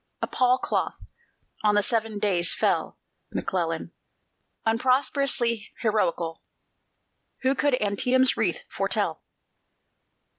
A 0.19 0.25
pall 0.25 0.57
cloth 0.57 1.05
on 1.63 1.75
the 1.75 1.83
Seven 1.83 2.17
Days 2.17 2.55
fell, 2.55 2.97
McClellan 3.31 3.91
Unprosperously 4.65 5.69
heroical! 5.81 6.41
Who 7.43 7.53
could 7.53 7.79
Antietam's 7.79 8.35
wreath 8.35 8.63
foretell? 8.67 9.21